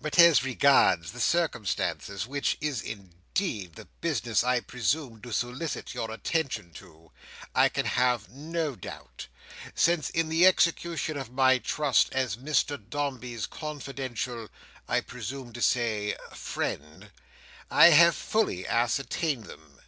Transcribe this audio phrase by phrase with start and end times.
[0.00, 6.10] But, as regards the circumstances, which is indeed the business I presumed to solicit your
[6.10, 7.12] attention to,
[7.54, 9.26] I can have no doubt,
[9.74, 17.10] since, in the execution of my trust as Mr Dombey's confidential—I presume to say—friend,
[17.70, 19.80] I have fully ascertained them.